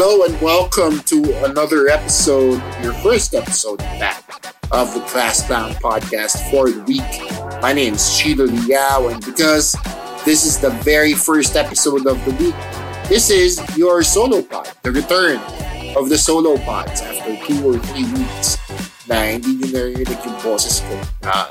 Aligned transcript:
Hello 0.00 0.22
and 0.22 0.40
welcome 0.40 1.00
to 1.10 1.44
another 1.44 1.88
episode, 1.88 2.62
your 2.84 2.92
first 3.02 3.34
episode 3.34 3.82
fact, 3.98 4.54
of 4.70 4.94
the 4.94 5.00
Class 5.10 5.44
Clown 5.44 5.72
podcast 5.82 6.38
for 6.52 6.70
the 6.70 6.78
week. 6.84 7.60
My 7.60 7.72
name 7.72 7.94
is 7.94 8.16
Chino 8.16 8.44
Liao, 8.44 9.08
and 9.08 9.18
because 9.26 9.74
this 10.24 10.46
is 10.46 10.56
the 10.56 10.70
very 10.86 11.14
first 11.14 11.56
episode 11.56 12.06
of 12.06 12.24
the 12.24 12.30
week, 12.38 12.54
this 13.08 13.28
is 13.28 13.58
your 13.76 14.04
solo 14.04 14.40
pod, 14.40 14.70
the 14.84 14.92
return 14.92 15.40
of 15.96 16.08
the 16.08 16.16
solo 16.16 16.58
pods 16.58 17.00
after 17.00 17.34
two 17.44 17.58
or 17.66 17.76
three 17.90 18.06
weeks 18.14 18.54
na 19.10 19.34
hindi 19.34 19.58
nyo 19.58 19.82
narinig 19.82 20.22
yung 20.22 20.38
boses 20.46 20.78
ko 20.78 20.94
na 21.26 21.50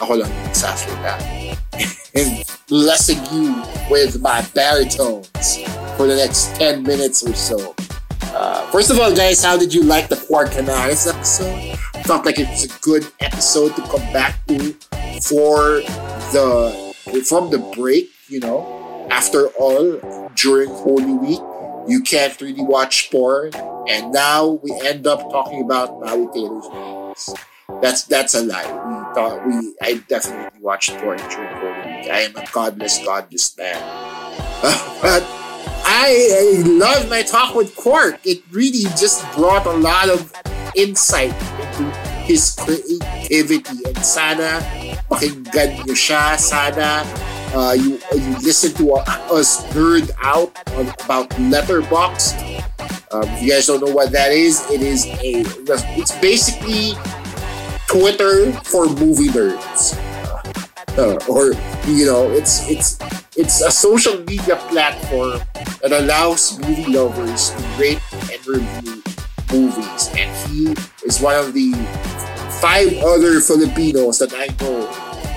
ako 0.00 0.24
lang 0.24 0.32
nagsasalita. 0.48 1.20
and 2.16 2.40
blessing 2.72 3.20
you 3.36 3.52
with 3.92 4.16
my 4.24 4.40
baritones 4.56 5.60
for 6.02 6.08
the 6.08 6.16
next 6.16 6.56
10 6.56 6.82
minutes 6.82 7.22
or 7.22 7.32
so. 7.32 7.76
Uh, 8.34 8.68
first 8.72 8.90
of 8.90 8.98
all, 8.98 9.14
guys, 9.14 9.44
how 9.44 9.56
did 9.56 9.72
you 9.72 9.84
like 9.84 10.08
the 10.08 10.16
Quark 10.16 10.50
Canaris 10.50 11.06
episode? 11.06 11.78
Felt 12.04 12.26
like 12.26 12.40
it 12.40 12.48
was 12.48 12.64
a 12.64 12.80
good 12.80 13.06
episode 13.20 13.76
to 13.76 13.82
come 13.82 14.02
back 14.12 14.44
to 14.48 14.72
for 15.22 15.78
the 16.34 16.92
from 17.24 17.50
the 17.50 17.58
break. 17.76 18.10
You 18.26 18.40
know, 18.40 19.06
after 19.12 19.46
all, 19.60 20.00
during 20.34 20.70
Holy 20.70 21.12
Week, 21.12 21.40
you 21.86 22.02
can't 22.02 22.34
really 22.40 22.64
watch 22.64 23.08
porn, 23.12 23.54
and 23.86 24.12
now 24.12 24.58
we 24.60 24.72
end 24.84 25.06
up 25.06 25.30
talking 25.30 25.62
about 25.62 26.00
Maui 26.00 26.26
Taylor's 26.34 26.66
movies. 26.68 27.30
That's 27.80 28.02
that's 28.06 28.34
a 28.34 28.42
lie. 28.42 28.66
We 28.66 29.14
thought 29.14 29.46
we 29.46 29.54
I 29.80 30.02
definitely 30.08 30.58
watched 30.60 30.90
porn 30.98 31.18
during 31.30 31.54
Holy 31.62 31.94
Week. 31.94 32.10
I 32.10 32.26
am 32.26 32.34
a 32.34 32.44
godless, 32.50 32.98
godless 33.04 33.56
man. 33.56 33.78
but 35.02 35.41
I, 36.04 36.58
I 36.58 36.62
love 36.66 37.08
my 37.08 37.22
talk 37.22 37.54
with 37.54 37.76
Quark. 37.76 38.18
It 38.26 38.42
really 38.50 38.90
just 38.98 39.22
brought 39.36 39.66
a 39.66 39.70
lot 39.70 40.10
of 40.10 40.34
insight 40.74 41.30
into 41.30 41.84
his 42.26 42.58
creativity. 42.58 43.86
And 43.86 44.02
sana 44.02 44.58
pakinggan 45.06 45.86
nyo 45.86 45.94
siya. 45.94 46.34
Sana 46.42 47.06
uh, 47.54 47.78
you, 47.78 48.02
you 48.18 48.34
listen 48.42 48.74
to 48.82 48.98
us 49.30 49.62
nerd 49.70 50.10
out 50.18 50.50
on, 50.74 50.90
about 51.06 51.30
Letterboxd. 51.38 52.34
Um, 53.14 53.22
if 53.38 53.42
you 53.42 53.54
guys 53.54 53.70
don't 53.70 53.78
know 53.78 53.94
what 53.94 54.10
that 54.10 54.32
is, 54.32 54.58
it 54.74 54.82
is 54.82 55.06
a 55.06 55.46
it's 55.94 56.18
basically 56.18 56.98
Twitter 57.86 58.50
for 58.66 58.90
movie 58.90 59.30
nerds. 59.30 59.94
Uh, 60.98 61.16
or 61.28 61.56
you 61.88 62.04
know, 62.04 62.28
it's 62.30 62.68
it's 62.68 62.98
it's 63.36 63.62
a 63.62 63.70
social 63.70 64.20
media 64.24 64.56
platform 64.68 65.40
that 65.80 65.92
allows 65.92 66.58
movie 66.60 66.92
lovers 66.92 67.50
to 67.50 67.62
rate 67.80 68.02
and 68.28 68.40
review 68.46 69.02
movies. 69.52 70.10
And 70.16 70.28
he 70.48 70.76
is 71.04 71.20
one 71.20 71.36
of 71.36 71.54
the 71.54 71.72
five 72.60 72.92
other 73.02 73.40
Filipinos 73.40 74.18
that 74.20 74.32
I 74.36 74.52
know 74.60 74.84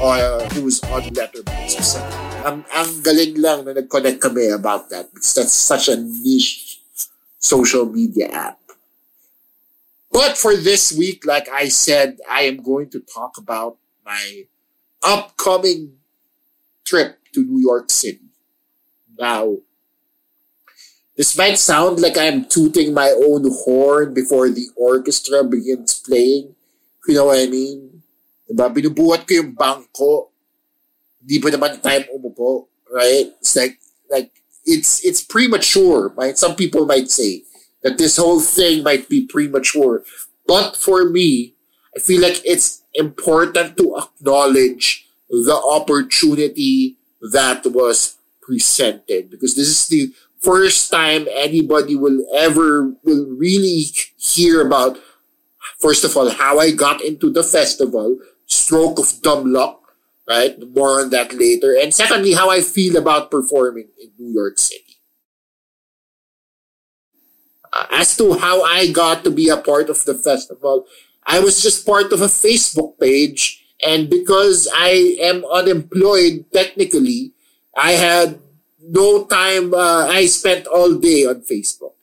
uh, 0.03 0.44
who's 0.53 0.83
on 0.92 1.03
Letterboxd. 1.16 1.83
So, 1.83 2.00
ang, 2.45 2.67
ang 2.76 3.02
galing 3.02 3.39
lang 3.39 3.66
na 3.66 3.73
nag-connect 3.73 4.22
kami 4.22 4.52
about 4.52 4.89
that 4.92 5.09
because 5.14 5.33
that's 5.33 5.55
such 5.55 5.87
a 5.87 5.95
niche 5.95 6.80
social 7.39 7.86
media 7.86 8.27
app. 8.30 8.60
But 10.11 10.37
for 10.37 10.55
this 10.55 10.95
week, 10.95 11.26
like 11.26 11.49
I 11.52 11.67
said, 11.67 12.20
I 12.30 12.48
am 12.48 12.64
going 12.64 12.89
to 12.95 12.99
talk 13.04 13.37
about 13.37 13.77
my 14.05 14.48
upcoming 15.05 15.93
trip 16.83 17.20
to 17.33 17.43
New 17.43 17.61
York 17.61 17.92
City. 17.92 18.26
Now, 19.17 19.58
this 21.16 21.38
might 21.38 21.58
sound 21.58 21.99
like 21.99 22.17
I'm 22.17 22.45
tooting 22.45 22.93
my 22.93 23.10
own 23.16 23.48
horn 23.64 24.14
before 24.14 24.49
the 24.49 24.67
orchestra 24.76 25.43
begins 25.43 26.02
playing. 26.02 26.55
You 27.08 27.14
know 27.16 27.26
what 27.32 27.39
I 27.39 27.48
mean? 27.48 28.04
Diba? 28.49 28.67
Binubuhat 28.73 29.23
ko 29.23 29.33
yung 29.39 29.55
bangko. 29.55 30.30
Hindi 31.22 31.39
pa 31.39 31.49
naman 31.49 31.82
time 31.82 32.04
umupo. 32.11 32.67
Right? 32.92 33.32
It's 33.39 33.55
like, 33.55 33.80
like, 34.11 34.32
it's, 34.66 35.05
it's 35.05 35.23
premature. 35.23 36.11
Right? 36.17 36.37
Some 36.37 36.55
people 36.55 36.86
might 36.86 37.10
say 37.10 37.43
that 37.83 37.98
this 37.98 38.17
whole 38.17 38.42
thing 38.42 38.83
might 38.83 39.08
be 39.08 39.26
premature. 39.26 40.04
But 40.45 40.76
for 40.76 41.10
me, 41.10 41.55
I 41.95 42.00
feel 42.00 42.22
like 42.22 42.42
it's 42.45 42.83
important 42.94 43.78
to 43.78 43.98
acknowledge 43.98 45.08
the 45.30 45.56
opportunity 45.56 46.98
that 47.32 47.66
was 47.66 48.17
presented. 48.42 49.30
Because 49.30 49.56
this 49.56 49.67
is 49.67 49.88
the 49.88 50.14
first 50.42 50.92
time 50.92 51.28
anybody 51.34 51.95
will 51.95 52.26
ever 52.36 52.94
will 53.04 53.26
really 53.38 53.86
hear 54.17 54.66
about 54.66 54.98
first 55.80 56.04
of 56.04 56.16
all 56.16 56.30
how 56.30 56.60
I 56.60 56.72
got 56.72 57.02
into 57.02 57.32
the 57.32 57.44
festival 57.44 58.20
stroke 58.45 59.00
of 59.00 59.22
dumb 59.23 59.52
luck 59.52 59.86
right? 60.28 60.58
More 60.73 61.02
on 61.02 61.10
that 61.11 61.34
later. 61.34 61.76
And 61.80 61.94
secondly 61.94 62.34
how 62.34 62.50
I 62.50 62.61
feel 62.61 62.98
about 62.98 63.32
performing 63.32 63.89
in 64.02 64.10
New 64.17 64.34
York 64.34 64.58
City. 64.58 64.82
Uh, 67.72 67.86
as 67.92 68.16
to 68.17 68.38
how 68.38 68.64
I 68.64 68.92
got 68.92 69.23
to 69.23 69.32
be 69.32 69.50
a 69.50 69.58
part 69.58 69.89
of 69.89 70.04
the 70.05 70.14
festival 70.16 70.86
I 71.25 71.39
was 71.39 71.61
just 71.61 71.86
part 71.86 72.13
of 72.13 72.21
a 72.21 72.31
Facebook 72.31 72.99
page 72.99 73.63
and 73.83 74.09
because 74.09 74.69
I 74.73 75.17
am 75.21 75.43
unemployed 75.45 76.45
technically 76.53 77.33
I 77.75 77.91
had 77.91 78.39
no 78.80 79.25
time. 79.25 79.73
Uh, 79.73 80.08
I 80.08 80.25
spent 80.25 80.67
all 80.67 80.95
day 80.95 81.25
on 81.25 81.41
Facebook. 81.41 81.93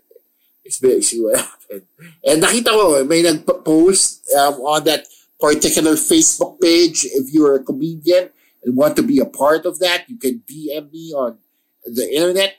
It's 0.65 0.79
basically 0.79 1.25
what 1.25 1.41
happened. 1.49 1.87
And 2.25 2.43
nakita 2.43 2.71
ko, 2.71 3.05
may 3.05 3.23
nag-post 3.23 4.29
um, 4.35 4.55
on 4.63 4.85
that 4.85 5.07
particular 5.41 5.93
Facebook 5.93 6.61
page. 6.61 7.05
If 7.05 7.33
you're 7.33 7.57
a 7.57 7.65
comedian 7.65 8.31
and 8.63 8.77
want 8.77 8.97
to 8.97 9.03
be 9.03 9.19
a 9.19 9.27
part 9.27 9.65
of 9.65 9.79
that, 9.81 10.09
you 10.09 10.19
can 10.19 10.43
DM 10.47 10.93
me 10.93 11.13
on 11.17 11.39
the 11.85 12.07
internet 12.15 12.57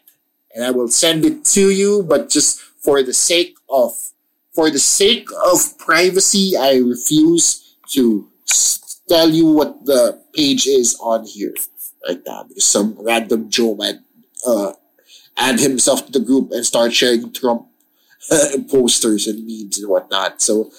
and 0.53 0.65
I 0.65 0.71
will 0.71 0.89
send 0.89 1.23
it 1.23 1.45
to 1.55 1.69
you. 1.69 2.03
But 2.03 2.29
just 2.29 2.59
for 2.59 3.01
the 3.03 3.13
sake 3.13 3.55
of, 3.69 3.93
for 4.53 4.69
the 4.69 4.79
sake 4.79 5.27
of 5.45 5.77
privacy, 5.77 6.55
I 6.57 6.77
refuse 6.77 7.75
to 7.91 8.27
tell 9.07 9.29
you 9.29 9.47
what 9.47 9.85
the 9.85 10.21
page 10.33 10.65
is 10.67 10.95
on 11.01 11.25
here 11.25 11.53
Like 12.07 12.23
because 12.23 12.65
some 12.65 12.95
random 12.99 13.49
Joe 13.49 13.75
might 13.75 13.99
uh, 14.45 14.73
add 15.37 15.59
himself 15.59 16.05
to 16.05 16.11
the 16.11 16.19
group 16.19 16.51
and 16.51 16.65
start 16.65 16.93
sharing 16.93 17.31
Trump 17.31 17.67
posters 18.69 19.27
and 19.27 19.45
memes 19.47 19.79
and 19.79 19.89
whatnot. 19.89 20.41
So, 20.41 20.71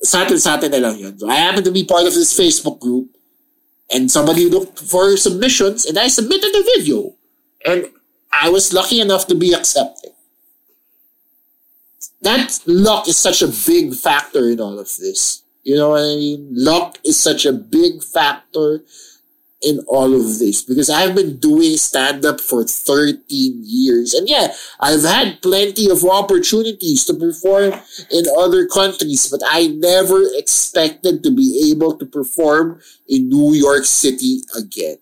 sa 0.00 0.24
atin, 0.24 0.70
na 0.70 0.78
lang 0.78 0.98
yun. 0.98 1.18
I 1.28 1.36
happen 1.36 1.64
to 1.64 1.70
be 1.70 1.84
part 1.84 2.06
of 2.06 2.14
this 2.14 2.32
Facebook 2.32 2.80
group 2.80 3.14
and 3.92 4.10
somebody 4.10 4.48
looked 4.48 4.80
for 4.80 5.16
submissions 5.16 5.84
and 5.84 5.98
I 5.98 6.08
submitted 6.08 6.50
a 6.56 6.62
video. 6.62 7.14
And 7.64 7.92
I 8.32 8.48
was 8.48 8.72
lucky 8.72 9.00
enough 9.00 9.26
to 9.28 9.34
be 9.34 9.52
accepted. 9.52 10.12
That 12.22 12.60
luck 12.66 13.08
is 13.08 13.16
such 13.16 13.42
a 13.42 13.48
big 13.48 13.94
factor 13.94 14.48
in 14.48 14.60
all 14.60 14.78
of 14.78 14.96
this. 14.96 15.42
You 15.62 15.76
know 15.76 15.90
what 15.90 16.02
I 16.02 16.16
mean? 16.16 16.48
Luck 16.50 16.98
is 17.04 17.18
such 17.18 17.46
a 17.46 17.52
big 17.52 18.02
factor 18.02 18.82
in 19.62 19.78
all 19.86 20.12
of 20.12 20.38
this 20.38 20.62
because 20.62 20.90
I've 20.90 21.14
been 21.14 21.36
doing 21.36 21.76
stand 21.76 22.24
up 22.24 22.40
for 22.40 22.64
13 22.64 23.62
years. 23.64 24.12
And 24.12 24.28
yeah, 24.28 24.52
I've 24.80 25.04
had 25.04 25.40
plenty 25.40 25.88
of 25.88 26.04
opportunities 26.04 27.04
to 27.04 27.14
perform 27.14 27.74
in 28.10 28.24
other 28.36 28.66
countries, 28.66 29.28
but 29.28 29.40
I 29.48 29.68
never 29.68 30.22
expected 30.34 31.22
to 31.22 31.30
be 31.30 31.70
able 31.70 31.96
to 31.98 32.06
perform 32.06 32.80
in 33.08 33.28
New 33.28 33.54
York 33.54 33.84
City 33.84 34.40
again. 34.56 34.96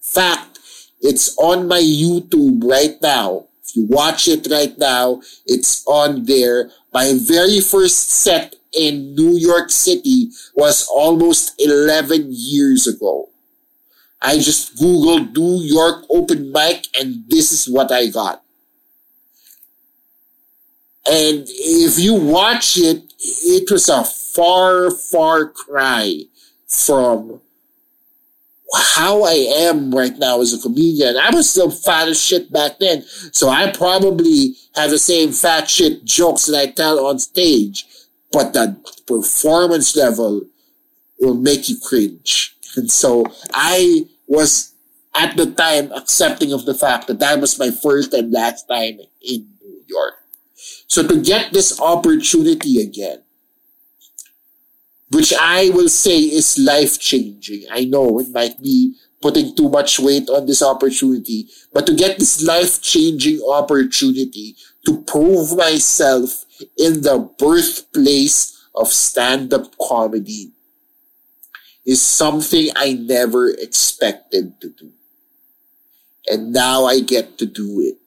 Fact, 0.00 0.58
it's 1.00 1.36
on 1.38 1.68
my 1.68 1.80
YouTube 1.80 2.64
right 2.64 3.00
now. 3.02 3.46
You 3.74 3.86
watch 3.86 4.28
it 4.28 4.46
right 4.50 4.76
now, 4.78 5.20
it's 5.46 5.84
on 5.86 6.24
there. 6.24 6.70
My 6.92 7.14
very 7.20 7.60
first 7.60 8.10
set 8.10 8.56
in 8.72 9.14
New 9.14 9.36
York 9.36 9.70
City 9.70 10.30
was 10.54 10.86
almost 10.88 11.54
11 11.60 12.28
years 12.30 12.86
ago. 12.86 13.28
I 14.22 14.36
just 14.38 14.76
Googled 14.76 15.36
New 15.36 15.62
York 15.62 16.04
open 16.10 16.52
mic 16.52 16.86
and 16.98 17.24
this 17.28 17.52
is 17.52 17.68
what 17.68 17.90
I 17.90 18.08
got. 18.08 18.42
And 21.10 21.46
if 21.48 21.98
you 21.98 22.14
watch 22.14 22.76
it, 22.76 23.12
it 23.18 23.70
was 23.70 23.88
a 23.88 24.04
far, 24.04 24.90
far 24.90 25.46
cry 25.48 26.24
from 26.68 27.40
how 28.76 29.24
I 29.24 29.32
am 29.32 29.90
right 29.94 30.16
now 30.16 30.40
as 30.40 30.52
a 30.52 30.58
comedian. 30.58 31.16
I 31.16 31.30
was 31.30 31.50
still 31.50 31.70
fat 31.70 32.08
as 32.08 32.22
shit 32.22 32.52
back 32.52 32.78
then. 32.78 33.02
So 33.32 33.48
I 33.48 33.70
probably 33.72 34.56
have 34.76 34.90
the 34.90 34.98
same 34.98 35.32
fat 35.32 35.68
shit 35.68 36.04
jokes 36.04 36.46
that 36.46 36.58
I 36.58 36.70
tell 36.70 37.04
on 37.06 37.18
stage, 37.18 37.86
but 38.32 38.52
the 38.52 38.76
performance 39.06 39.96
level 39.96 40.42
will 41.20 41.34
make 41.34 41.68
you 41.68 41.76
cringe. 41.82 42.56
And 42.76 42.90
so 42.90 43.26
I 43.52 44.06
was 44.28 44.74
at 45.16 45.36
the 45.36 45.50
time 45.52 45.90
accepting 45.92 46.52
of 46.52 46.64
the 46.64 46.74
fact 46.74 47.08
that 47.08 47.18
that 47.18 47.40
was 47.40 47.58
my 47.58 47.70
first 47.70 48.14
and 48.14 48.32
last 48.32 48.68
time 48.68 49.00
in 49.20 49.48
New 49.60 49.82
York. 49.88 50.14
So 50.86 51.06
to 51.06 51.20
get 51.20 51.52
this 51.52 51.80
opportunity 51.80 52.80
again, 52.80 53.22
which 55.10 55.32
I 55.38 55.70
will 55.70 55.88
say 55.88 56.18
is 56.18 56.58
life 56.58 56.98
changing. 56.98 57.64
I 57.70 57.84
know 57.84 58.18
it 58.20 58.30
might 58.30 58.60
be 58.62 58.94
putting 59.20 59.54
too 59.54 59.68
much 59.68 59.98
weight 59.98 60.28
on 60.30 60.46
this 60.46 60.62
opportunity, 60.62 61.48
but 61.72 61.86
to 61.86 61.94
get 61.94 62.18
this 62.18 62.42
life 62.42 62.80
changing 62.80 63.40
opportunity 63.48 64.56
to 64.86 65.02
prove 65.02 65.56
myself 65.56 66.44
in 66.78 67.02
the 67.02 67.18
birthplace 67.38 68.56
of 68.74 68.88
stand 68.88 69.52
up 69.52 69.74
comedy 69.78 70.52
is 71.84 72.00
something 72.00 72.70
I 72.76 72.92
never 72.92 73.50
expected 73.50 74.60
to 74.60 74.70
do. 74.70 74.92
And 76.28 76.52
now 76.52 76.84
I 76.84 77.00
get 77.00 77.36
to 77.38 77.46
do 77.46 77.80
it. 77.80 77.99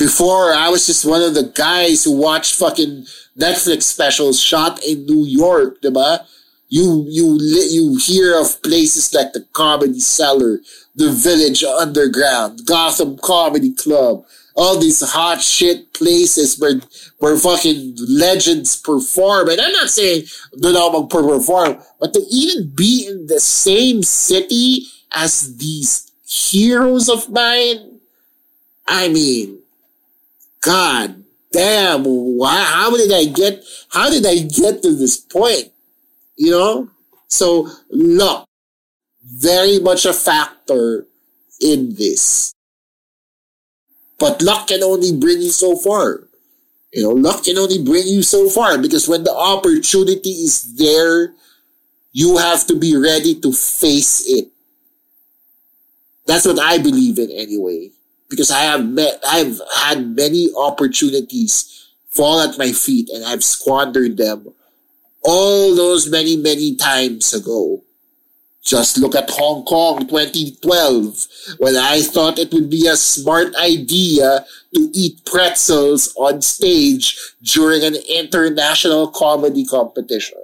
Before, 0.00 0.54
I 0.54 0.70
was 0.70 0.86
just 0.86 1.04
one 1.04 1.20
of 1.20 1.34
the 1.34 1.52
guys 1.54 2.04
who 2.04 2.16
watched 2.16 2.54
fucking 2.54 3.04
Netflix 3.38 3.82
specials 3.82 4.40
shot 4.40 4.82
in 4.82 5.04
New 5.04 5.26
York, 5.26 5.82
diba? 5.82 6.24
You, 6.70 7.04
you, 7.06 7.38
you 7.38 7.98
hear 7.98 8.40
of 8.40 8.62
places 8.62 9.12
like 9.12 9.34
the 9.34 9.42
Comedy 9.52 10.00
Cellar, 10.00 10.60
the 10.96 11.10
Village 11.10 11.62
Underground, 11.64 12.64
Gotham 12.64 13.18
Comedy 13.18 13.74
Club, 13.74 14.24
all 14.56 14.78
these 14.78 15.02
hot 15.02 15.42
shit 15.42 15.92
places 15.92 16.58
where, 16.58 16.80
where 17.18 17.36
fucking 17.36 17.98
legends 18.08 18.76
perform. 18.76 19.50
And 19.50 19.60
I'm 19.60 19.72
not 19.72 19.90
saying 19.90 20.24
they're 20.54 20.72
not 20.72 21.10
perform, 21.10 21.76
but 22.00 22.14
to 22.14 22.24
even 22.30 22.70
be 22.74 23.06
in 23.06 23.26
the 23.26 23.38
same 23.38 24.02
city 24.02 24.86
as 25.12 25.58
these 25.58 26.10
heroes 26.26 27.10
of 27.10 27.28
mine, 27.28 28.00
I 28.88 29.08
mean, 29.08 29.59
God 30.60 31.24
damn, 31.52 32.04
why, 32.04 32.62
how 32.62 32.96
did 32.96 33.12
I 33.12 33.24
get, 33.24 33.64
how 33.90 34.10
did 34.10 34.26
I 34.26 34.36
get 34.46 34.82
to 34.82 34.94
this 34.94 35.18
point? 35.18 35.72
You 36.36 36.50
know? 36.50 36.90
So 37.28 37.68
luck, 37.90 38.46
very 39.24 39.78
much 39.78 40.04
a 40.04 40.12
factor 40.12 41.06
in 41.60 41.94
this. 41.94 42.52
But 44.18 44.42
luck 44.42 44.68
can 44.68 44.82
only 44.82 45.16
bring 45.16 45.40
you 45.40 45.50
so 45.50 45.76
far. 45.76 46.28
You 46.92 47.04
know, 47.04 47.10
luck 47.10 47.44
can 47.44 47.56
only 47.56 47.82
bring 47.82 48.06
you 48.06 48.22
so 48.22 48.48
far 48.48 48.76
because 48.76 49.08
when 49.08 49.24
the 49.24 49.34
opportunity 49.34 50.30
is 50.30 50.76
there, 50.76 51.34
you 52.12 52.36
have 52.38 52.66
to 52.66 52.76
be 52.76 52.96
ready 52.96 53.38
to 53.40 53.52
face 53.52 54.24
it. 54.26 54.48
That's 56.26 56.44
what 56.44 56.58
I 56.58 56.78
believe 56.78 57.18
in 57.18 57.30
anyway 57.30 57.92
because 58.30 58.50
I 58.50 58.60
have 58.60 58.88
met, 58.88 59.22
I've 59.26 59.60
had 59.76 60.16
many 60.16 60.48
opportunities 60.56 61.88
fall 62.08 62.40
at 62.40 62.56
my 62.56 62.72
feet 62.72 63.10
and 63.10 63.24
I've 63.24 63.44
squandered 63.44 64.16
them 64.16 64.54
all 65.22 65.74
those 65.74 66.08
many, 66.08 66.36
many 66.36 66.76
times 66.76 67.34
ago. 67.34 67.82
Just 68.62 68.98
look 68.98 69.14
at 69.14 69.30
Hong 69.30 69.64
Kong 69.64 70.06
2012 70.06 71.26
when 71.58 71.76
I 71.76 72.02
thought 72.02 72.38
it 72.38 72.52
would 72.52 72.70
be 72.70 72.86
a 72.86 72.96
smart 72.96 73.54
idea 73.56 74.44
to 74.74 74.90
eat 74.92 75.24
pretzels 75.24 76.14
on 76.16 76.42
stage 76.42 77.18
during 77.42 77.82
an 77.82 77.96
international 78.08 79.08
comedy 79.08 79.64
competition. 79.64 80.38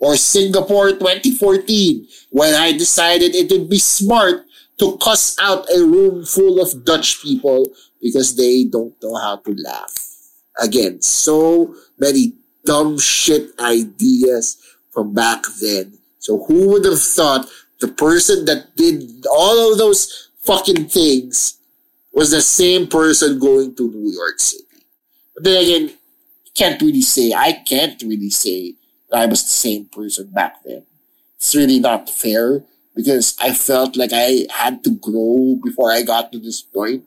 Or 0.00 0.16
Singapore 0.16 0.90
2014 0.92 2.06
when 2.30 2.54
I 2.54 2.72
decided 2.72 3.34
it 3.34 3.50
would 3.50 3.68
be 3.68 3.78
smart 3.78 4.44
to 4.80 4.96
cuss 4.96 5.36
out 5.38 5.66
a 5.76 5.84
room 5.84 6.24
full 6.24 6.60
of 6.60 6.84
Dutch 6.84 7.20
people 7.22 7.68
because 8.00 8.34
they 8.34 8.64
don't 8.64 8.94
know 9.02 9.14
how 9.16 9.36
to 9.36 9.54
laugh. 9.62 9.94
Again, 10.58 11.02
so 11.02 11.74
many 11.98 12.32
dumb 12.64 12.98
shit 12.98 13.50
ideas 13.60 14.56
from 14.90 15.12
back 15.12 15.44
then. 15.60 15.98
So 16.18 16.44
who 16.44 16.70
would 16.70 16.86
have 16.86 17.00
thought 17.00 17.46
the 17.80 17.88
person 17.88 18.46
that 18.46 18.74
did 18.74 19.26
all 19.30 19.72
of 19.72 19.78
those 19.78 20.30
fucking 20.40 20.88
things 20.88 21.58
was 22.12 22.30
the 22.30 22.40
same 22.40 22.86
person 22.86 23.38
going 23.38 23.74
to 23.76 23.90
New 23.90 24.10
York 24.10 24.40
City? 24.40 24.64
But 25.34 25.44
then 25.44 25.62
again, 25.62 25.96
can't 26.54 26.80
really 26.80 27.02
say, 27.02 27.34
I 27.34 27.52
can't 27.52 28.00
really 28.02 28.30
say 28.30 28.74
that 29.10 29.20
I 29.20 29.26
was 29.26 29.42
the 29.42 29.50
same 29.50 29.86
person 29.86 30.30
back 30.30 30.62
then. 30.64 30.84
It's 31.36 31.54
really 31.54 31.80
not 31.80 32.08
fair 32.08 32.64
because 33.00 33.36
I 33.40 33.52
felt 33.52 33.96
like 33.96 34.12
I 34.12 34.46
had 34.52 34.84
to 34.84 34.90
grow 34.90 35.58
before 35.64 35.90
I 35.90 36.02
got 36.02 36.32
to 36.32 36.38
this 36.38 36.60
point. 36.60 37.04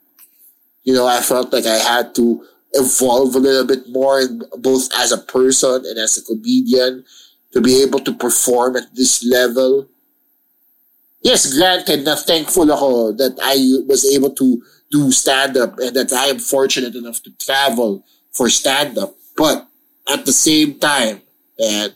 You 0.84 0.94
know, 0.94 1.06
I 1.08 1.22
felt 1.22 1.54
like 1.54 1.66
I 1.66 1.78
had 1.78 2.16
to 2.16 2.44
evolve 2.74 3.36
a 3.36 3.40
little 3.40 3.66
bit 3.66 3.88
more, 3.90 4.20
in, 4.20 4.42
both 4.58 4.90
as 4.98 5.12
a 5.12 5.18
person 5.18 5.86
and 5.86 5.98
as 5.98 6.18
a 6.18 6.26
comedian, 6.26 7.06
to 7.54 7.62
be 7.62 7.84
able 7.84 8.00
to 8.00 8.14
perform 8.14 8.76
at 8.76 8.96
this 8.96 9.24
level. 9.24 9.88
Yes, 11.22 11.54
granted, 11.54 12.04
na 12.04 12.16
thankful 12.16 12.68
ako 12.74 13.14
that 13.14 13.38
I 13.40 13.56
was 13.88 14.04
able 14.10 14.32
to 14.32 14.62
do 14.92 15.12
stand 15.12 15.56
up 15.56 15.80
and 15.80 15.96
that 15.96 16.12
I 16.12 16.26
am 16.28 16.40
fortunate 16.40 16.96
enough 16.96 17.22
to 17.24 17.32
travel 17.38 18.04
for 18.34 18.50
stand 18.50 18.98
up. 18.98 19.16
But 19.38 19.68
at 20.10 20.26
the 20.26 20.34
same 20.34 20.80
time, 20.80 21.22
man, 21.58 21.94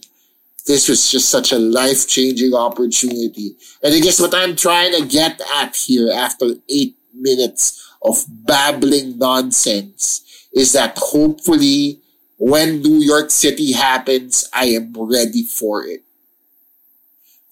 this 0.67 0.89
was 0.89 1.09
just 1.09 1.29
such 1.29 1.51
a 1.53 1.57
life 1.57 2.07
changing 2.07 2.53
opportunity. 2.53 3.55
And 3.81 3.93
I 3.93 3.99
guess 3.99 4.19
what 4.19 4.35
I'm 4.35 4.55
trying 4.55 4.93
to 4.93 5.07
get 5.07 5.41
at 5.55 5.75
here 5.75 6.11
after 6.13 6.55
eight 6.69 6.95
minutes 7.13 7.95
of 8.03 8.23
babbling 8.27 9.17
nonsense 9.17 10.47
is 10.53 10.73
that 10.73 10.97
hopefully 10.97 12.01
when 12.37 12.81
New 12.81 12.99
York 12.99 13.31
City 13.31 13.71
happens, 13.71 14.47
I 14.53 14.65
am 14.65 14.93
ready 14.95 15.43
for 15.43 15.85
it. 15.85 16.03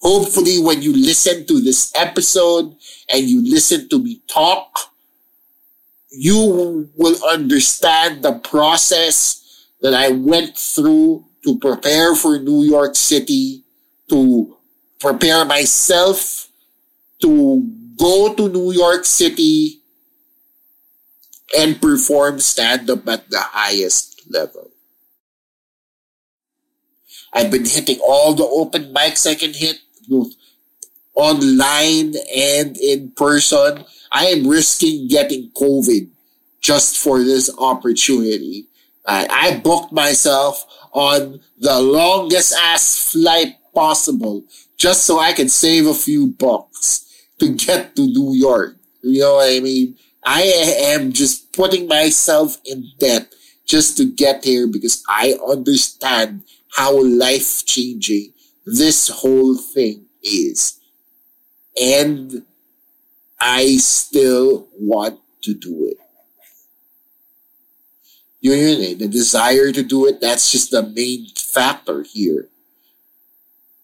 Hopefully 0.00 0.60
when 0.60 0.82
you 0.82 0.92
listen 0.92 1.46
to 1.46 1.60
this 1.60 1.92
episode 1.96 2.76
and 3.08 3.28
you 3.28 3.42
listen 3.42 3.88
to 3.88 3.98
me 3.98 4.20
talk, 4.28 4.92
you 6.10 6.88
will 6.96 7.16
understand 7.28 8.22
the 8.22 8.32
process 8.32 9.42
that 9.80 9.94
I 9.94 10.10
went 10.10 10.56
through 10.56 11.24
to 11.46 11.56
prepare 11.58 12.14
for 12.16 12.38
New 12.40 12.64
York 12.64 12.96
City, 12.96 13.62
to 14.10 14.56
prepare 14.98 15.44
myself 15.44 16.48
to 17.22 17.62
go 17.96 18.34
to 18.34 18.48
New 18.48 18.72
York 18.72 19.04
City 19.04 19.80
and 21.56 21.80
perform 21.80 22.40
stand 22.40 22.90
up 22.90 23.06
at 23.08 23.30
the 23.30 23.38
highest 23.38 24.22
level. 24.28 24.70
I've 27.32 27.50
been 27.50 27.64
hitting 27.64 28.00
all 28.00 28.34
the 28.34 28.44
open 28.44 28.92
mics 28.92 29.30
I 29.30 29.36
can 29.36 29.54
hit, 29.54 29.78
both 30.08 30.32
online 31.14 32.14
and 32.34 32.76
in 32.76 33.12
person. 33.12 33.84
I 34.10 34.26
am 34.26 34.48
risking 34.48 35.06
getting 35.06 35.50
COVID 35.50 36.08
just 36.60 36.98
for 36.98 37.22
this 37.22 37.50
opportunity. 37.58 38.66
I, 39.06 39.26
I 39.30 39.60
booked 39.60 39.92
myself 39.92 40.64
on 40.96 41.40
the 41.58 41.78
longest 41.78 42.54
ass 42.58 43.12
flight 43.12 43.56
possible 43.74 44.42
just 44.78 45.04
so 45.04 45.20
I 45.20 45.34
can 45.34 45.50
save 45.50 45.86
a 45.86 45.92
few 45.92 46.28
bucks 46.28 47.28
to 47.38 47.54
get 47.54 47.94
to 47.96 48.02
New 48.02 48.32
York. 48.32 48.76
You 49.02 49.20
know 49.20 49.34
what 49.34 49.52
I 49.52 49.60
mean? 49.60 49.98
I 50.24 50.42
am 50.94 51.12
just 51.12 51.52
putting 51.52 51.86
myself 51.86 52.56
in 52.64 52.90
debt 52.98 53.34
just 53.66 53.98
to 53.98 54.10
get 54.10 54.44
here 54.44 54.66
because 54.66 55.04
I 55.06 55.34
understand 55.46 56.42
how 56.72 57.04
life 57.04 57.66
changing 57.66 58.32
this 58.64 59.08
whole 59.08 59.54
thing 59.54 60.06
is. 60.22 60.80
And 61.80 62.42
I 63.38 63.76
still 63.76 64.66
want 64.78 65.20
to 65.42 65.52
do 65.52 65.88
it. 65.90 66.05
Yun 68.46 68.78
eh. 68.82 68.94
The 68.94 69.08
desire 69.08 69.72
to 69.72 69.82
do 69.82 70.06
it, 70.06 70.20
that's 70.20 70.50
just 70.52 70.70
the 70.70 70.82
main 70.82 71.26
factor 71.34 72.02
here. 72.02 72.46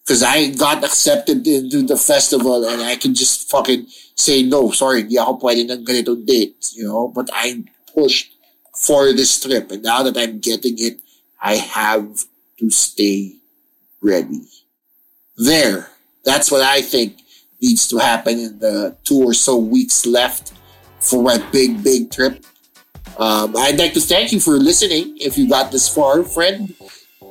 Because 0.04 0.23
I 0.23 0.50
got 0.50 0.85
accepted 0.85 1.47
into 1.47 1.83
the 1.83 1.97
festival 1.97 2.69
and 2.69 2.83
I 2.83 2.97
can 2.97 3.14
just 3.14 3.50
fucking 3.50 3.87
say, 4.14 4.42
no, 4.42 4.71
sorry, 4.71 5.02
hindi 5.02 5.19
ako 5.19 5.38
pwede 5.42 5.66
ng 5.66 5.83
ganitong 5.83 6.26
date, 6.26 6.75
you 6.75 6.87
know? 6.87 7.09
But 7.09 7.31
I'm 7.35 7.66
pushed 7.95 8.35
for 8.75 9.12
this 9.12 9.38
trip. 9.42 9.71
And 9.71 9.83
now 9.83 10.02
that 10.02 10.19
I'm 10.19 10.38
getting 10.38 10.78
it, 10.78 11.02
I 11.42 11.59
have 11.59 12.26
to 12.59 12.71
stay 12.71 13.42
ready. 14.00 14.47
There. 15.37 15.90
That's 16.25 16.50
what 16.50 16.62
I 16.62 16.83
think 16.83 17.19
needs 17.59 17.87
to 17.88 17.99
happen 17.99 18.38
in 18.38 18.59
the 18.59 18.95
two 19.02 19.23
or 19.23 19.35
so 19.35 19.59
weeks 19.59 20.07
left 20.07 20.52
for 20.99 21.23
my 21.23 21.38
big, 21.50 21.83
big 21.83 22.11
trip. 22.11 22.47
Um, 23.19 23.54
I'd 23.57 23.78
like 23.78 23.95
to 23.95 24.00
thank 24.00 24.33
you 24.33 24.40
for 24.40 24.52
listening. 24.52 25.16
If 25.21 25.37
you 25.37 25.49
got 25.49 25.71
this 25.71 25.88
far, 25.88 26.25
friend, 26.25 26.75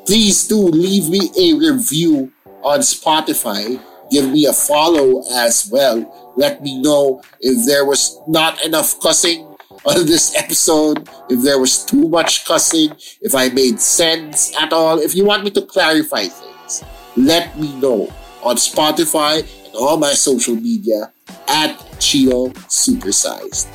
please 0.06 0.48
do 0.48 0.58
leave 0.58 1.10
me 1.10 1.32
a 1.38 1.54
review 1.54 2.32
on 2.64 2.80
Spotify. 2.80 3.82
Give 4.12 4.30
me 4.30 4.46
a 4.46 4.54
follow 4.54 5.24
as 5.32 5.70
well. 5.72 6.34
Let 6.36 6.62
me 6.62 6.82
know 6.82 7.24
if 7.40 7.66
there 7.66 7.86
was 7.86 8.20
not 8.28 8.64
enough 8.64 9.00
cussing 9.02 9.48
on 9.86 10.06
this 10.06 10.36
episode, 10.36 11.10
if 11.30 11.42
there 11.44 11.60
was 11.60 11.84
too 11.84 12.08
much 12.10 12.46
cussing, 12.46 12.92
if 13.22 13.34
I 13.36 13.50
made 13.50 13.80
sense 13.80 14.56
at 14.60 14.74
all. 14.74 15.00
If 15.00 15.16
you 15.16 15.26
want 15.26 15.44
me 15.44 15.52
to 15.52 15.62
clarify 15.62 16.26
things, 16.26 16.84
let 17.16 17.58
me 17.58 17.74
know 17.80 18.14
on 18.44 18.56
Spotify 18.56 19.42
and 19.66 19.76
all 19.76 19.98
my 19.98 20.14
social 20.14 20.56
media 20.56 21.12
at 21.48 21.78
Chino 22.00 22.50
Supersized. 22.68 23.68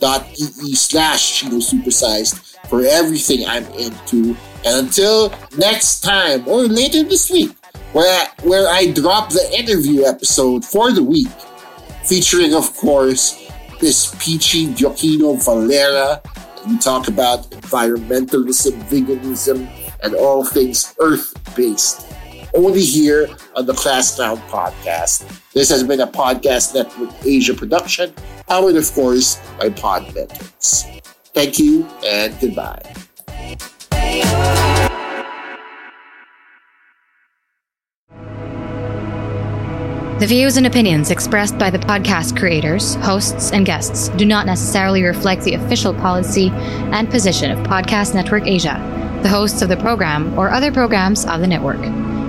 linktr.ee 0.00 0.74
slash 0.74 1.40
Chino 1.40 1.56
Supersized 1.56 2.56
for 2.68 2.84
everything 2.84 3.46
I'm 3.46 3.64
into. 3.74 4.36
And 4.64 4.86
until 4.86 5.32
next 5.56 6.00
time 6.00 6.46
or 6.48 6.62
later 6.62 7.02
this 7.04 7.30
week, 7.30 7.52
where, 7.92 8.28
where 8.42 8.68
I 8.68 8.90
drop 8.90 9.30
the 9.30 9.48
interview 9.56 10.04
episode 10.04 10.64
for 10.64 10.92
the 10.92 11.02
week, 11.02 11.28
featuring, 12.04 12.54
of 12.54 12.74
course, 12.76 13.50
this 13.80 14.14
peachy 14.18 14.66
Gioacchino 14.68 15.42
Valera. 15.44 16.20
We 16.66 16.78
talk 16.78 17.08
about 17.08 17.48
environmentalism, 17.50 18.72
veganism, 18.88 19.68
and 20.02 20.14
all 20.14 20.44
things 20.44 20.94
earth 20.98 21.32
based. 21.54 22.06
Only 22.56 22.82
here 22.82 23.28
on 23.54 23.66
the 23.66 23.74
Class 23.74 24.16
Clown 24.16 24.38
podcast. 24.48 25.30
This 25.52 25.68
has 25.68 25.84
been 25.84 26.00
a 26.00 26.06
Podcast 26.06 26.74
Network 26.74 27.10
Asia 27.22 27.52
production, 27.52 28.14
powered, 28.48 28.76
of 28.76 28.90
course, 28.92 29.36
by 29.58 29.68
Podmetrics. 29.68 31.02
Thank 31.34 31.58
you 31.58 31.86
and 32.02 32.34
goodbye. 32.40 32.80
The 40.18 40.26
views 40.26 40.56
and 40.56 40.66
opinions 40.66 41.10
expressed 41.10 41.58
by 41.58 41.68
the 41.68 41.78
podcast 41.78 42.38
creators, 42.38 42.94
hosts, 42.94 43.52
and 43.52 43.66
guests 43.66 44.08
do 44.16 44.24
not 44.24 44.46
necessarily 44.46 45.02
reflect 45.02 45.42
the 45.42 45.52
official 45.52 45.92
policy 45.92 46.48
and 46.48 47.10
position 47.10 47.50
of 47.50 47.58
Podcast 47.66 48.14
Network 48.14 48.46
Asia, 48.46 48.80
the 49.22 49.28
hosts 49.28 49.60
of 49.60 49.68
the 49.68 49.76
program, 49.76 50.38
or 50.38 50.50
other 50.50 50.72
programs 50.72 51.26
of 51.26 51.40
the 51.40 51.46
network. 51.46 52.05